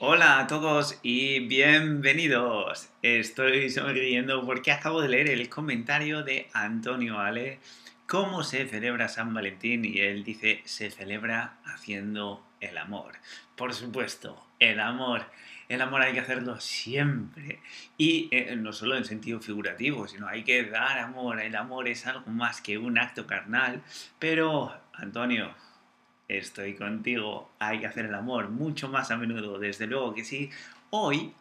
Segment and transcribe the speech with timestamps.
[0.00, 2.88] Hola a todos y bienvenidos.
[3.02, 7.58] Estoy sonriendo porque acabo de leer el comentario de Antonio Ale,
[8.06, 13.14] cómo se celebra San Valentín y él dice se celebra haciendo el amor.
[13.56, 15.24] Por supuesto, el amor.
[15.68, 17.58] El amor hay que hacerlo siempre.
[17.96, 21.40] Y eh, no solo en sentido figurativo, sino hay que dar amor.
[21.40, 23.82] El amor es algo más que un acto carnal.
[24.20, 25.52] Pero, Antonio,
[26.28, 27.50] estoy contigo.
[27.58, 30.50] Hay que hacer el amor mucho más a menudo, desde luego que sí.
[30.90, 31.32] Hoy,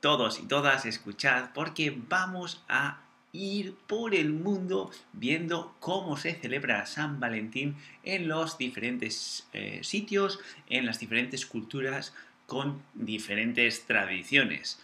[0.00, 3.00] todos y todas, escuchad porque vamos a
[3.32, 10.40] ir por el mundo viendo cómo se celebra San Valentín en los diferentes eh, sitios,
[10.68, 12.14] en las diferentes culturas
[12.46, 14.80] con diferentes tradiciones.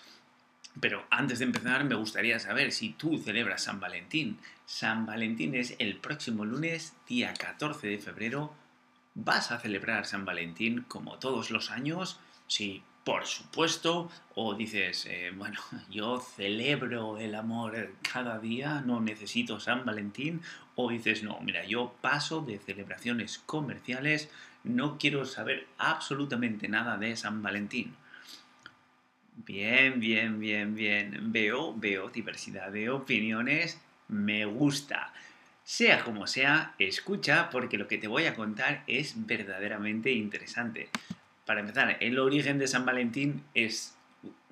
[0.80, 4.38] Pero antes de empezar me gustaría saber si tú celebras San Valentín.
[4.66, 8.54] San Valentín es el próximo lunes, día 14 de febrero.
[9.14, 12.18] ¿Vas a celebrar San Valentín como todos los años?
[12.46, 14.10] Sí, por supuesto.
[14.34, 15.60] O dices, eh, bueno,
[15.90, 20.40] yo celebro el amor cada día, no necesito San Valentín.
[20.74, 24.30] O dices, no, mira, yo paso de celebraciones comerciales
[24.64, 27.94] no quiero saber absolutamente nada de San Valentín.
[29.44, 31.32] Bien, bien, bien, bien.
[31.32, 33.80] Veo, veo diversidad de opiniones.
[34.08, 35.12] Me gusta.
[35.72, 40.90] Sea como sea, escucha porque lo que te voy a contar es verdaderamente interesante.
[41.46, 43.96] Para empezar, el origen de San Valentín es,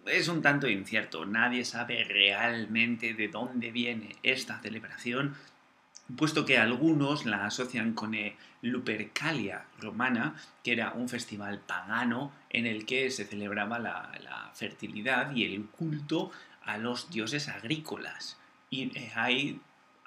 [0.06, 1.26] es un tanto incierto.
[1.26, 5.34] Nadie sabe realmente de dónde viene esta celebración
[6.16, 8.16] puesto que algunos la asocian con
[8.62, 15.44] Lupercalia romana, que era un festival pagano en el que se celebraba la, fertilidad y
[15.44, 16.32] el culto
[16.62, 18.38] a los dioses agrícolas.
[18.70, 19.60] Y eh, ahí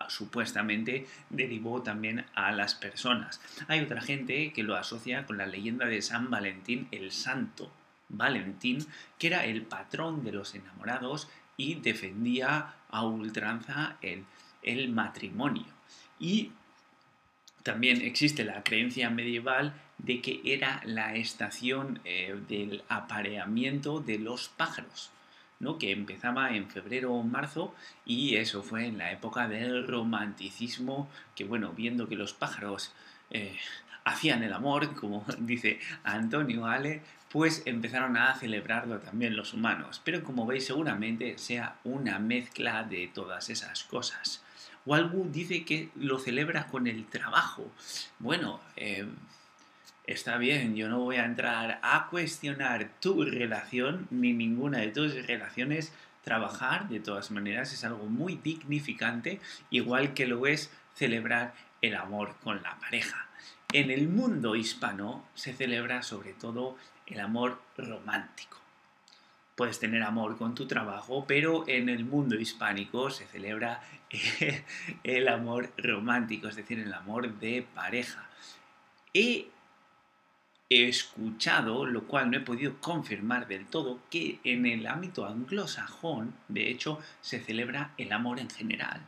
[0.08, 3.41] supuestamente derivó también a las personas.
[3.67, 7.72] Hay otra gente que lo asocia con la leyenda de San Valentín el Santo.
[8.09, 8.85] Valentín,
[9.17, 13.97] que era el patrón de los enamorados y defendía a ultranza
[14.62, 15.66] el matrimonio.
[16.19, 16.51] Y
[17.63, 24.50] también existe la creencia medieval de que era la estación eh, del apareamiento de los
[24.50, 25.12] pájaros,
[25.59, 25.78] ¿no?
[25.78, 27.74] que empezaba en febrero o marzo
[28.06, 32.94] y eso fue en la época del romanticismo, que bueno, viendo que los pájaros
[33.30, 33.58] eh,
[34.03, 40.02] hacían el amor, como dice Antonio Ale, pues empezaron a celebrarlo también los humanos.
[40.03, 44.44] Pero como veis seguramente sea una mezcla de todas esas cosas.
[44.85, 47.72] Walbu dice que lo celebra con el trabajo.
[48.20, 49.08] Bueno, eh,
[50.06, 55.28] está bien, yo no voy a entrar a cuestionar tu relación ni ninguna de tus
[55.28, 55.94] relaciones.
[56.24, 62.36] Trabajar, de todas maneras, es algo muy dignificante, igual que lo es celebrar el amor
[62.44, 63.28] con la pareja.
[63.74, 66.78] En el mundo hispano se celebra sobre todo
[67.08, 68.58] el amor romántico.
[69.56, 73.81] Puedes tener amor con tu trabajo, pero en el mundo hispánico se celebra
[75.03, 78.28] el amor romántico, es decir, el amor de pareja.
[79.14, 79.47] He
[80.81, 86.69] escuchado, lo cual no he podido confirmar del todo, que en el ámbito anglosajón, de
[86.69, 89.06] hecho, se celebra el amor en general.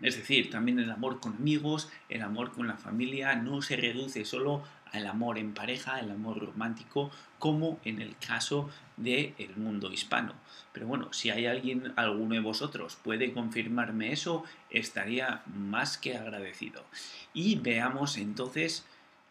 [0.00, 4.24] Es decir, también el amor con amigos, el amor con la familia, no se reduce
[4.24, 10.34] solo al amor en pareja, el amor romántico, como en el caso del mundo hispano.
[10.72, 16.84] Pero bueno, si hay alguien, alguno de vosotros puede confirmarme eso, estaría más que agradecido.
[17.34, 18.86] Y veamos entonces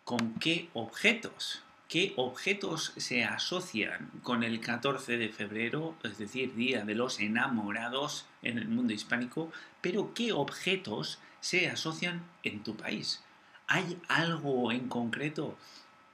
[0.08, 6.86] con qué objetos, qué objetos se asocian con el 14 de febrero, es decir, Día
[6.86, 9.52] de los Enamorados en el mundo hispánico,
[9.82, 13.22] pero qué objetos se asocian en tu país.
[13.68, 15.58] ¿Hay algo en concreto?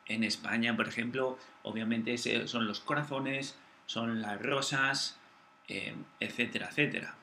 [0.08, 3.56] En España, por ejemplo, obviamente son los corazones,
[3.86, 5.20] son las rosas,
[5.68, 7.16] eh, etcétera, etcétera.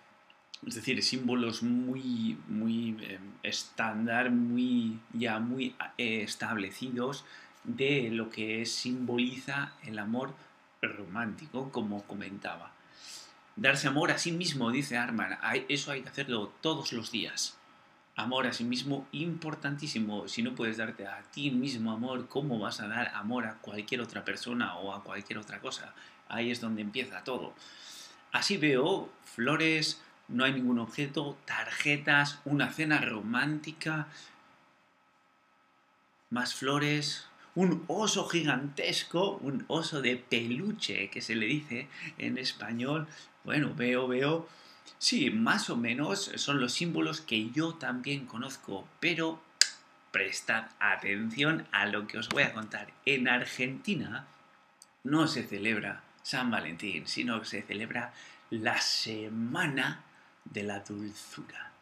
[0.67, 7.25] Es decir, símbolos muy, muy eh, estándar, muy, ya muy eh, establecidos
[7.65, 10.35] de lo que simboliza el amor
[10.83, 12.73] romántico, como comentaba.
[13.57, 17.61] Darse amor a sí mismo, dice Arman, eso hay que hacerlo todos los días
[18.21, 20.29] amor a sí mismo importantísimo.
[20.29, 24.01] Si no puedes darte a ti mismo amor, ¿cómo vas a dar amor a cualquier
[24.01, 25.95] otra persona o a cualquier otra cosa?
[26.29, 27.55] Ahí es donde empieza todo.
[28.33, 34.09] Así veo flores, no hay ningún objeto, tarjetas, una cena romántica,
[36.31, 41.89] más flores, un oso gigantesco, un oso de peluche que se le dice
[42.19, 43.09] en español.
[43.45, 44.49] Bueno, veo, veo
[44.99, 49.41] Sí, más o menos son los símbolos que yo también conozco, pero
[50.11, 52.93] prestad atención a lo que os voy a contar.
[53.07, 54.27] En Argentina
[55.03, 58.13] no se celebra San Valentín, sino se celebra
[58.51, 60.05] la semana
[60.45, 61.73] de la dulzura.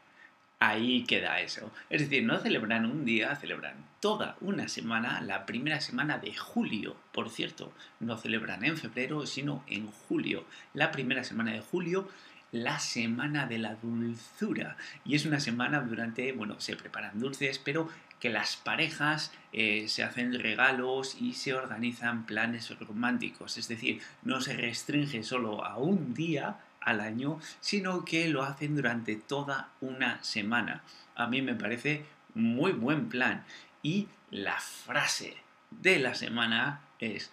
[0.61, 1.71] Ahí queda eso.
[1.89, 6.97] Es decir, no celebran un día, celebran toda una semana, la primera semana de julio.
[7.13, 10.45] Por cierto, no celebran en febrero, sino en julio.
[10.75, 12.09] La primera semana de julio,
[12.51, 14.77] la semana de la dulzura.
[15.05, 17.89] Y es una semana durante, bueno, se preparan dulces, pero
[18.21, 23.59] que las parejas eh, se hacen regalos y se organizan planes románticos.
[23.59, 28.77] Es decir, no se restringe solo a un día, al año, sino que lo hacen
[28.77, 30.83] durante toda una semana.
[31.15, 32.05] A mí me parece
[32.35, 33.45] muy buen plan.
[33.83, 35.37] Y la frase
[35.71, 37.31] de la semana es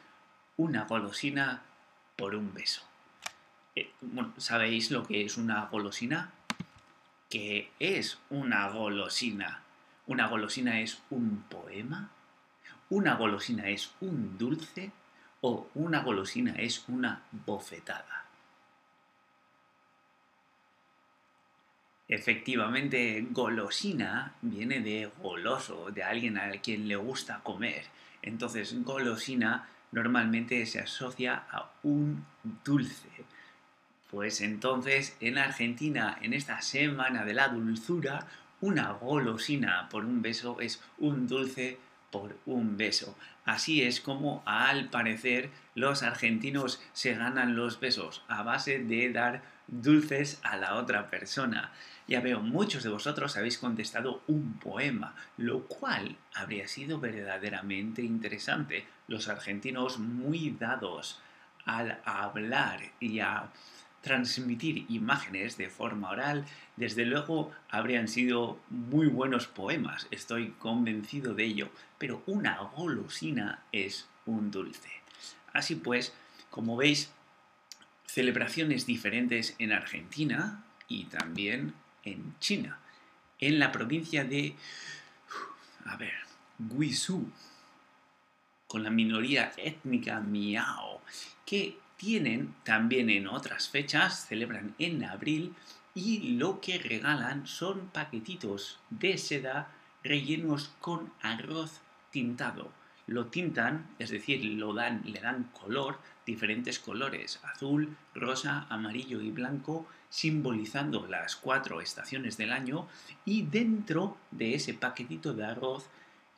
[0.58, 1.62] una golosina
[2.16, 2.82] por un beso.
[3.76, 3.92] Eh,
[4.38, 6.32] ¿Sabéis lo que es una golosina?
[7.30, 9.62] ¿Qué es una golosina?
[10.08, 12.10] ¿Una golosina es un poema?
[12.90, 14.92] ¿Una golosina es un dulce?
[15.42, 18.25] ¿O una golosina es una bofetada?
[22.08, 27.86] Efectivamente, golosina viene de goloso, de alguien a quien le gusta comer.
[28.22, 32.26] Entonces, golosina normalmente se asocia a un
[32.64, 33.10] dulce.
[34.12, 38.28] Pues entonces, en Argentina, en esta semana de la dulzura,
[38.62, 41.80] una golosina por un beso es un dulce
[42.12, 43.18] por un beso.
[43.46, 49.44] Así es como, al parecer, los argentinos se ganan los besos a base de dar
[49.68, 51.72] dulces a la otra persona.
[52.08, 58.86] Ya veo, muchos de vosotros habéis contestado un poema, lo cual habría sido verdaderamente interesante.
[59.08, 61.20] Los argentinos muy dados
[61.66, 63.50] al hablar y a
[64.02, 71.46] transmitir imágenes de forma oral, desde luego habrían sido muy buenos poemas, estoy convencido de
[71.46, 74.92] ello, pero una golosina es un dulce.
[75.54, 76.14] Así pues,
[76.52, 77.12] como veis,
[78.06, 81.74] celebraciones diferentes en Argentina y también
[82.06, 82.80] en China,
[83.40, 84.56] en la provincia de,
[85.86, 86.14] a ver,
[86.58, 87.30] Guizhou,
[88.68, 91.02] con la minoría étnica Miao,
[91.46, 95.54] que tienen también en otras fechas, celebran en abril,
[95.94, 99.72] y lo que regalan son paquetitos de seda
[100.04, 101.82] rellenos con arroz
[102.12, 102.72] tintado.
[103.08, 109.32] Lo tintan, es decir, lo dan, le dan color, diferentes colores, azul, rosa, amarillo y
[109.32, 112.88] blanco, simbolizando las cuatro estaciones del año,
[113.26, 115.86] y dentro de ese paquetito de arroz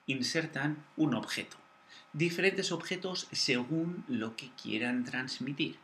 [0.08, 1.58] insertan un objeto.
[2.14, 5.78] Diferentes objetos según lo que quieran transmitir.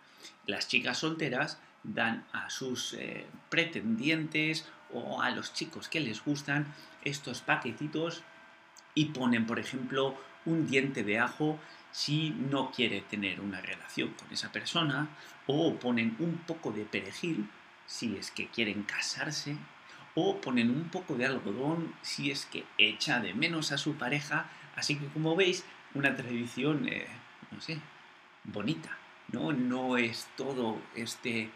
[0.47, 6.73] Las chicas solteras dan a sus eh, pretendientes o a los chicos que les gustan
[7.03, 8.23] estos paquetitos
[8.95, 10.15] y ponen, por ejemplo,
[10.45, 11.59] un diente de ajo
[11.93, 15.09] si no quiere tener una relación con esa persona
[15.45, 17.47] o ponen un poco de perejil
[17.85, 19.55] si es que quieren casarse
[20.15, 24.47] o ponen un poco de algodón si es que echa de menos a su pareja.
[24.75, 25.63] Así que como veis,
[25.93, 27.07] una tradición, eh,
[27.51, 27.79] no sé,
[28.43, 28.97] bonita,
[29.31, 29.53] ¿no?
[29.53, 31.51] No es todo este,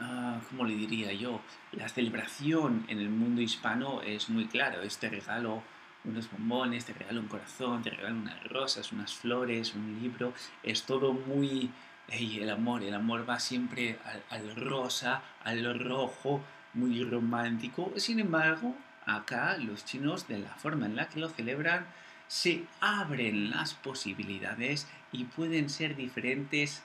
[0.00, 1.42] uh, ¿cómo le diría yo?
[1.72, 5.62] La celebración en el mundo hispano es muy claro, este regalo
[6.04, 10.32] unos bombones, te regalo un corazón, te regalo unas rosas, unas flores, un libro,
[10.62, 11.70] es todo muy...
[12.08, 13.98] el amor, el amor va siempre
[14.30, 16.42] al, rosa, al rojo,
[16.74, 17.92] muy romántico.
[17.96, 18.74] Sin embargo,
[19.06, 21.86] acá los chinos, de la forma en la que lo celebran,
[22.28, 26.82] se abren las posibilidades y pueden ser diferentes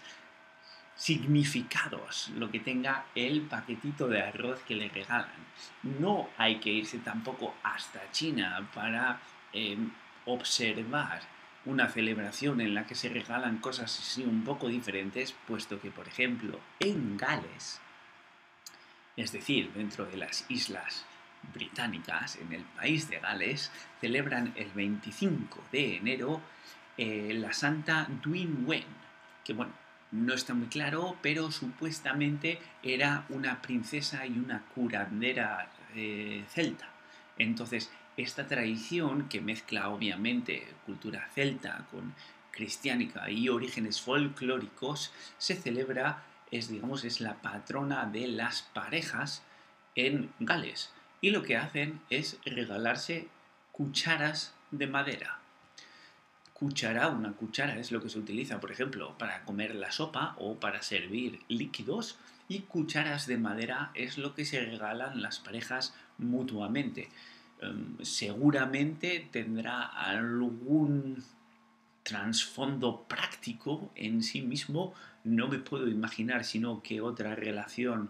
[0.96, 5.44] significados lo que tenga el paquetito de arroz que le regalan.
[5.84, 9.20] No hay que irse tampoco hasta China para
[9.52, 9.92] em,
[10.26, 11.22] observar
[11.66, 16.08] una celebración en la que se regalan cosas así un poco diferentes, puesto que, por
[16.08, 17.80] ejemplo, en Gales,
[19.16, 21.06] es decir, dentro de las islas
[21.54, 23.72] británicas, en el país de Gales,
[24.02, 26.42] celebran el 25 de enero
[26.98, 28.86] eh, la Santa Duin Wen,
[29.44, 29.74] que bueno,
[30.14, 36.88] no está muy claro, pero supuestamente era una princesa y una curandera eh, celta.
[37.38, 42.14] Entonces, esta tradición que mezcla obviamente cultura celta con
[42.52, 49.42] cristiánica y orígenes folclóricos se celebra, es digamos, es la patrona de las parejas
[49.96, 50.94] en Gales.
[51.22, 53.30] Y lo que hacen es regalarse
[53.72, 55.43] cucharas de madera
[56.64, 60.56] cuchara, una cuchara es lo que se utiliza, por ejemplo, para comer la sopa o
[60.56, 62.18] para servir líquidos
[62.48, 67.10] y cucharas de madera es lo que se regalan las parejas mutuamente.
[67.60, 71.22] Em, seguramente tendrá algún
[72.02, 74.94] trasfondo práctico en sí mismo,
[75.26, 78.10] no me puedo imaginar sino que otra relación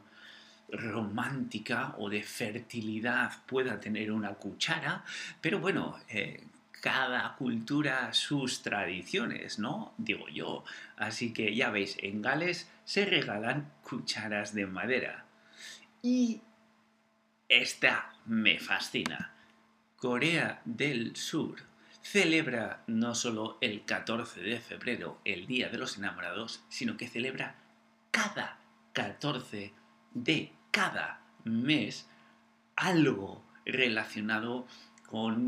[0.70, 5.04] romántica o de fertilidad pueda tener una cuchara,
[5.42, 6.44] pero bueno, eh,
[6.84, 9.94] cada cultura sus tradiciones, ¿no?
[9.98, 10.66] Digo yo.
[10.98, 15.24] Así que ya veis, en Gales se regalan cucharas de madera.
[16.02, 16.42] Y
[17.48, 19.32] esta me fascina.
[19.96, 21.64] Corea del Sur
[22.02, 27.56] celebra no solo el 14 de febrero, el Día de los Enamorados, sino que celebra
[28.12, 28.58] cada
[28.92, 29.72] 14
[30.14, 32.10] de cada mes
[32.76, 34.68] algo relacionado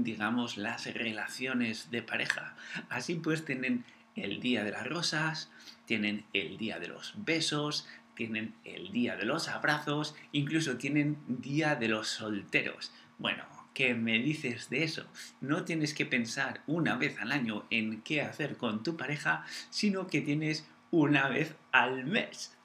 [0.03, 2.55] digamos, las relaciones de pareja.
[2.89, 3.83] Así pues tienen
[4.15, 5.51] el día de las rosas,
[5.85, 11.75] tienen el día de los besos, tienen el día de los abrazos, incluso tienen día
[11.75, 12.91] de los solteros.
[13.17, 13.43] Bueno,
[13.73, 15.05] ¿qué me dices de eso?
[15.41, 20.07] No tienes que pensar una vez al año en qué hacer con tu pareja, sino
[20.07, 22.55] que tienes una vez al mes.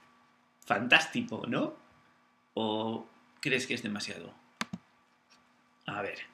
[0.66, 1.76] Fantástico, ¿no?
[2.54, 3.09] ¿O
[3.40, 4.35] crees que es demasiado?
[5.87, 6.30] A ver,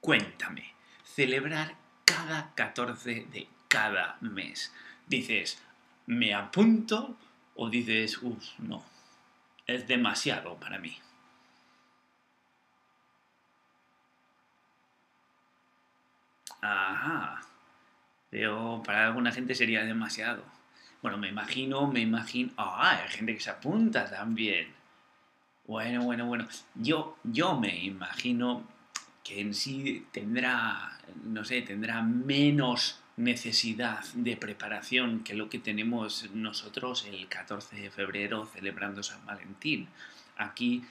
[0.00, 4.72] Cuéntame, celebrar cada 14 de cada mes.
[5.06, 5.62] Dices,
[6.06, 7.16] ¿me apunto?
[7.54, 8.82] O dices, uff, no,
[9.66, 10.96] es demasiado para mí.
[16.62, 17.42] Ajá.
[18.30, 20.44] Pero para alguna gente sería demasiado.
[21.02, 22.52] Bueno, me imagino, me imagino.
[22.56, 24.72] Ah, hay gente que se apunta también.
[25.66, 26.46] Bueno, bueno, bueno.
[26.74, 28.64] Yo, yo me imagino
[29.24, 36.30] que en sí tendrá, no sé, tendrá menos necesidad de preparación que lo que tenemos
[36.32, 39.88] nosotros el 14 de febrero celebrando San Valentín.
[40.36, 40.82] Aquí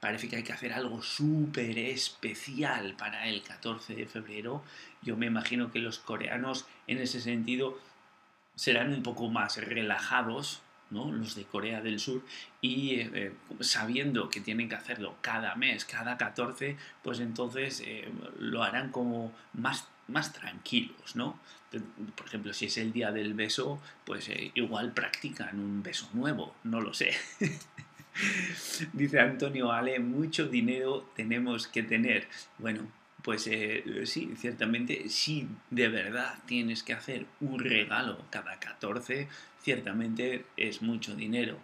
[0.00, 4.62] parece que hay que hacer algo súper especial para el 14 de febrero.
[5.02, 7.80] Yo me imagino que los coreanos en ese sentido
[8.54, 12.22] serán un poco más relajados los de Corea del Sur,
[12.60, 18.08] y eh, eh, sabiendo que tienen que hacerlo cada mes, cada 14, pues entonces eh,
[18.38, 21.38] lo harán como más, más tranquilos, ¿no?
[22.16, 26.80] Por ejemplo, si es el día del beso, pues igual practican un beso nuevo, no
[26.80, 27.12] lo sé.
[28.94, 32.26] Dice Antonio Ale, mucho dinero tenemos que tener.
[32.56, 32.88] Bueno,
[33.22, 39.28] pues sí, ciertamente, si de verdad tienes que hacer un regalo cada 14,
[39.60, 41.58] ciertamente es mucho dinero.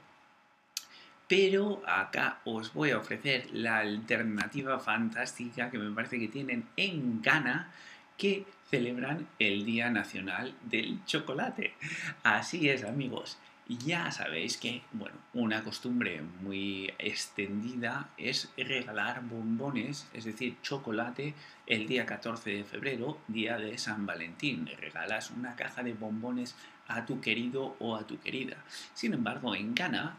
[1.27, 7.23] Pero acá os voy a ofrecer la alternativa fantástica que me parece que tienen en
[7.23, 7.73] Ghana,
[8.19, 11.75] que celebran el Día Nacional del Chocolate.
[12.23, 13.39] Así es, amigos.
[13.67, 21.35] Ya sabéis que, bueno, una costumbre muy extendida es regalar bombones, es decir, chocolate,
[21.67, 24.69] el día 14 de febrero, día de San Valentín.
[24.79, 26.55] Regalas una caja de bombones
[26.89, 28.59] a tu querido o a tu querida.
[28.93, 30.19] Sin embargo, en Ghana,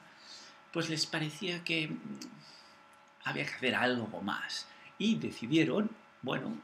[0.73, 2.19] pues les parecía que mm,
[3.25, 5.91] había que hacer algo más y decidieron,
[6.23, 6.57] bueno,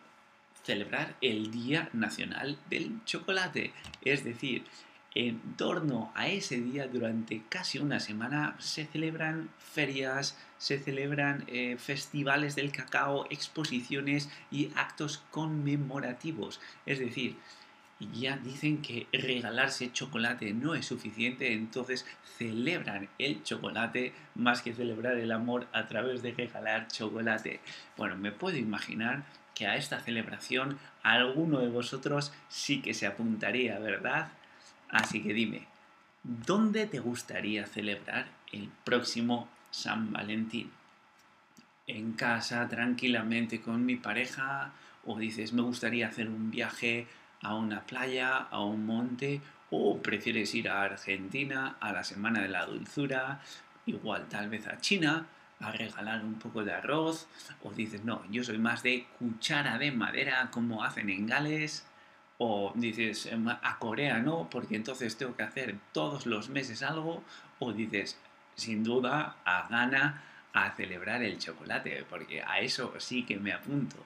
[0.63, 3.71] celebrar el Día Nacional del Chocolate.
[4.01, 4.65] Es decir,
[5.13, 11.75] en torno a ese día, durante casi una semana, se celebran ferias, se celebran eh,
[11.77, 16.61] festivales del cacao, exposiciones y actos conmemorativos.
[16.85, 17.35] Es decir,
[18.13, 22.05] ya dicen que regalarse chocolate no es suficiente, entonces
[22.37, 27.59] celebran el chocolate más que celebrar el amor a través de regalar chocolate.
[27.97, 33.77] Bueno, me puedo imaginar que a esta celebración alguno de vosotros sí que se apuntaría,
[33.79, 34.31] ¿verdad?
[34.91, 35.67] Así que dime,
[36.23, 40.69] ¿dónde te gustaría celebrar el próximo San Valentín?
[41.87, 44.71] ¿En casa, tranquilamente con mi pareja?
[45.05, 47.07] ¿O dices, me gustaría hacer un viaje
[47.41, 52.49] a una playa, a un monte, o prefieres ir a Argentina a la Semana de
[52.49, 53.39] la Dulzura,
[53.85, 55.25] igual tal vez a China,
[55.59, 57.27] a regalar un poco de arroz,
[57.63, 61.85] o dices, no, yo soy más de cuchara de madera como hacen en Gales,
[62.43, 67.23] o dices, em, a Corea no, porque entonces tengo que hacer todos los meses algo,
[67.59, 68.17] o dices,
[68.55, 73.97] sin duda, a Ghana a celebrar el chocolate, porque a eso sí que me apunto.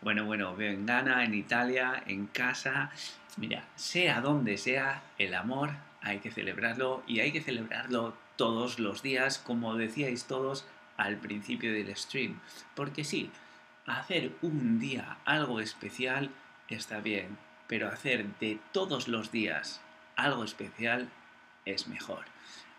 [0.00, 2.92] Bueno, bueno, veo en Ghana, en Italia, en casa.
[3.36, 5.70] Mira, sea donde sea, el amor
[6.02, 10.66] hay que celebrarlo y hay que celebrarlo todos los días, como decíais todos
[10.96, 12.38] al principio del stream.
[12.76, 13.32] Porque sí,
[13.86, 16.30] hacer un día algo especial
[16.74, 19.80] está bien, pero hacer de todos los días
[20.16, 21.08] algo especial
[21.64, 22.24] es mejor.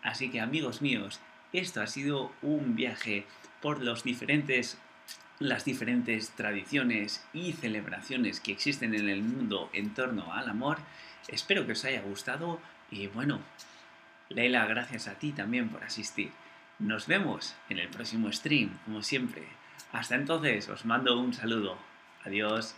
[0.02, 1.20] Así que amigos míos,
[1.52, 3.26] esto ha sido un viaje
[3.60, 4.78] por los diferentes
[5.38, 10.78] las diferentes tradiciones y celebraciones que existen en el mundo en torno al amor.
[11.26, 13.40] Espero que os haya gustado y bueno,
[14.28, 16.30] Leila, gracias a ti también por asistir.
[16.78, 19.42] Nos vemos en el próximo stream, como siempre.
[19.92, 21.76] Hasta entonces, os mando un saludo.
[22.24, 22.74] Adiós.